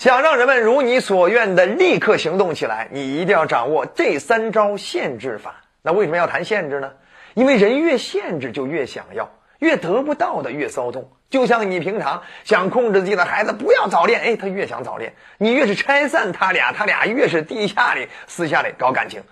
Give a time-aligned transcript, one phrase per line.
[0.00, 5.56] 想让人们如你所愿的立刻行动起来，你一定要掌握这三招限制法。
[5.82, 6.92] 那为什么要谈限制呢？
[7.34, 11.12] 因为人越限制就越想要，越得不到的越骚动。
[11.28, 19.22] 就像你平常想控制自己的孩子不要早恋，哎，他越想早恋；你越是拆散他俩，他俩越是地下里私下里搞感情，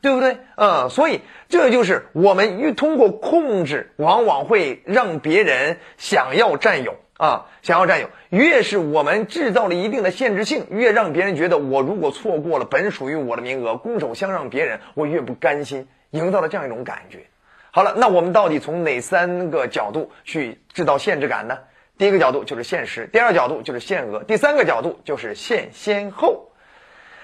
[0.00, 0.38] 对不对？
[0.56, 8.08] 嗯，所以这就是我们越通过控制，往往会让别人想要占有啊，想要占有。
[8.30, 17.26] 越是我们制造了一定的限制性，越让别人觉得我如果错过了本属于我的名额，拱手相让别人，我越不甘心，营造了这样一种感觉。
[17.70, 21.58] 好了，那我们到底从哪三个角度去制造限制感呢？
[21.96, 26.47] 第一个角度就是现实，第二个角度就是限额，第三个角度就是限先后。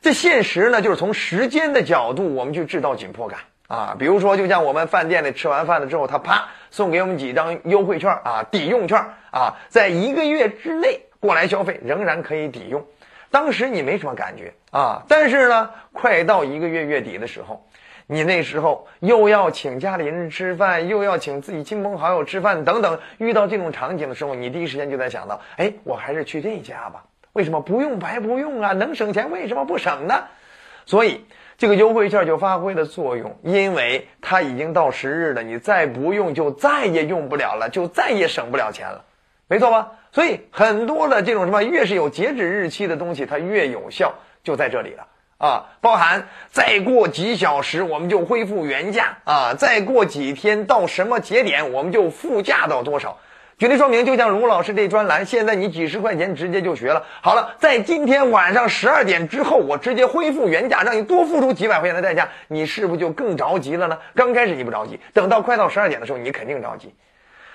[0.00, 3.96] 这现实呢，就是从时间的角度，我们去制造紧迫感啊。
[3.98, 8.98] 比如说，就像我们饭店里吃完饭了之后，他啪送给我们几张优惠券啊，抵用券
[9.30, 12.86] 啊，在一个月之内过来消费仍然可以抵用。
[13.30, 17.64] 当时你没什么感觉啊，但是呢，快到一个月月底的时候。
[18.10, 27.04] 你那时候又要请家里人吃饭，又要请自己亲朋好友吃饭，等等，遇到这种场景的时候，你第一时间就在想到，哎，我还是去这家吧？
[27.38, 28.72] 为什么不用白不用啊？
[28.72, 30.24] 能省钱为什么不省呢？
[30.86, 31.24] 所以
[31.56, 39.04] 这个优惠券就发挥了作用，因为它已经到时日了，你再不用就再也用不了了，就再也省不了钱了，
[39.46, 39.92] 没错吧？
[40.10, 45.06] 所以很多的这种什么，越是有截止日期的东西，它越有效，就在这里了。
[45.36, 53.18] 啊，包含再过几小时我们就恢复原价啊，再过几天到什么节点我们就副价到多少。
[53.58, 57.04] 举例说明，就像卢老师这专栏，现在你几十块钱直接就学了。
[57.20, 63.98] 好了，在今天晚上十二点之后，我直接恢复原价，让你多付出几百块钱的代价，你是不是就更着急了呢？
[64.14, 66.94] 刚开始你不着急，等到快到十二点的时候，你肯定着急。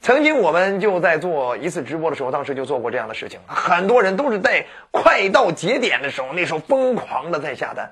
[0.00, 3.38] 曾经我们就在做一次直播的时候，当时就做过这样的事情。
[3.46, 7.88] 很多人都是在快到节点的时候，那时候疯狂的在下单，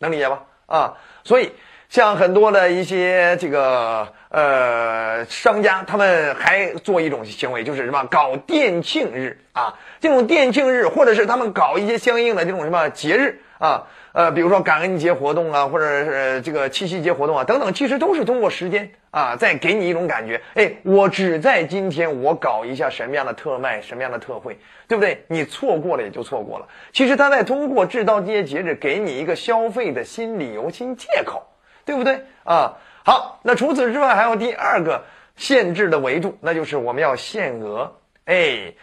[0.00, 0.42] 能理解吧？
[0.66, 1.52] 啊，所以
[1.88, 13.86] 像很多的一些这个呃商家，他们还做一种行为，就是什么搞店庆日啊，这种店庆日，或者是他们搞一些相应的这种什么节日啊。
[14.12, 20.40] 呃，比如说感恩节活动啊，或者是这个七夕节活动啊，等等，其实都是通过时间啊，再给你一种感觉。
[20.54, 25.24] 哎，我只在今天我搞一下什么样的特卖，什么样的特惠，对不对？
[25.28, 26.66] 你错过了也就错过了。
[26.92, 31.46] 其实他在通过制造这些节日，给你一个消费的新理由、新借口，
[31.88, 32.76] 对不对啊？
[33.02, 35.04] 好，那除此之外还有第二个
[35.36, 37.94] 限制的维度，那就是我们要限额。
[38.26, 38.74] 哎，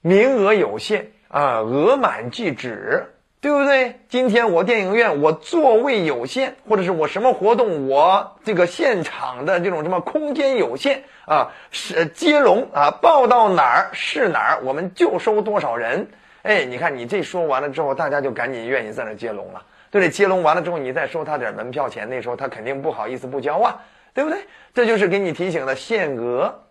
[0.00, 3.14] 名额有限啊，额满即止。
[3.42, 4.00] 对不对？
[4.10, 16.08] 今天我电影院我座位有限，或者是我什么活动我这个现场的这种什么空间有限啊，是接龙啊，报到哪儿是哪儿，我们就收多少人。
[16.42, 19.62] 哎，你看你这说完了之后，大家就赶紧愿意在那接龙了，
[19.98, 20.08] 对？
[20.08, 23.82] 接龙完了之后，你再收他点门票钱，那时候他肯定不好意思不交啊，
[24.14, 24.46] 对不对？
[24.74, 26.62] 这就是给你提醒的限额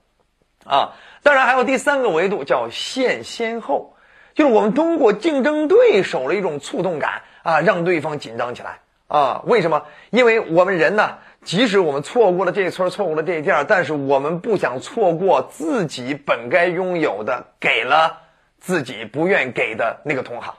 [0.66, 0.94] 啊。
[1.24, 3.96] 当然还有第三个维度叫限先后。
[4.36, 9.42] 就是我们通过竞争对手的一种触动感啊，让对方紧张起来啊。
[9.46, 9.84] 为什么？
[10.12, 18.20] 因为我们人呢，即使我们错过了这村，错过了这一店，但是我们不想错过自己本该拥有的，给了
[18.60, 20.54] 自己不愿给的那个同行，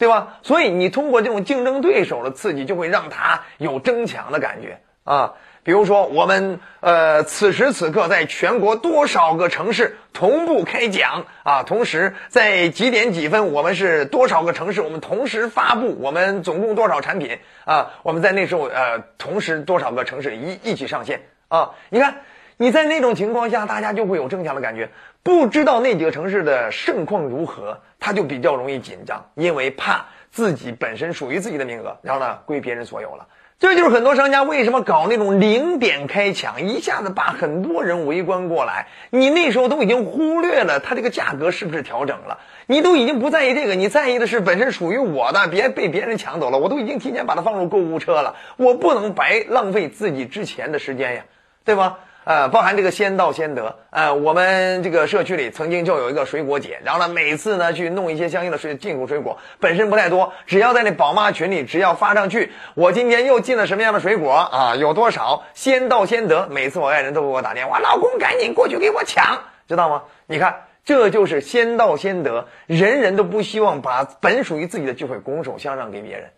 [0.00, 0.38] 对吧？
[0.42, 5.34] 所以你通过这种竞争对手的刺激，就会让他有争抢的感觉啊。
[5.62, 11.64] 比如说，我们呃，此时此刻在全国多少个城市同步开奖啊？
[11.64, 17.90] 同时在几点几分，我们是多少个城市，我们同时发布，我们总共多少产品啊？
[18.02, 21.72] 我们在那时候呃，同时多少个城市一一起上线啊？
[21.90, 22.22] 你看
[22.62, 24.90] 你在那种情况下，大家就会有争抢的感觉，
[25.22, 33.28] 不知道那几个城市的盛况如何，他就比较容易紧张，因为怕自己本身属于自己的名额，然后呢归别人所有了。
[33.58, 38.88] 这就是很多商家为什么搞那种零点开抢，一下子把很多人围观过来。
[39.08, 46.58] 你那时候都已经忽略了它这个价格是不是调整了，你都已经不在意这个，你在意的是本身属于我的，别被别人抢走了。
[46.58, 51.24] 我都已经提前把它放入购物车了，我不能白浪费自己之前的时间呀，
[51.64, 52.00] 对吧？
[52.30, 53.74] 呃，包含这个先到先得。
[53.90, 66.46] 呃，我们这个社区里曾经就有一个水果姐，然后呢，每次呢去弄一些相应的水进口水果，本身不太多，只要在那宝妈群里，只要发上去，我今天又进了什么样的水果啊，有多少，先到先得。
[66.46, 70.04] 每次我爱人都给我打电话，老公赶紧过去给我抢，知道吗？
[70.28, 76.30] 你看，这就是先到先得，人人都不希望把本属于自己的机会拱手相让给别人。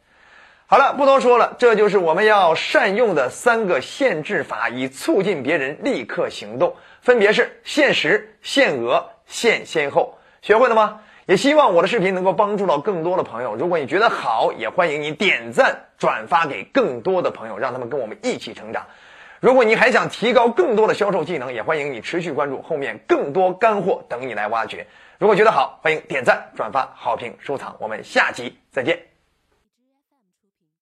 [0.72, 10.16] 好了，不多说了，这就是我们要善用的三个限制法，以促进别人立刻行动，分别是限时、限额、限先后。
[10.40, 11.02] 学会了吗？
[11.26, 13.54] 也希望我的视频能够帮助到更多的朋友。
[13.54, 18.86] 如果你觉得好，也欢迎你点赞转发给更多的朋友，让他们跟我们一起成长。
[19.40, 24.86] 如果你还想提高更多的销售技能，也欢迎你持续关注，后面更多干货等你来挖掘。
[25.18, 27.76] 如果觉得好，欢迎点赞、转发、好评、收藏。
[27.78, 29.11] 我们下期再见。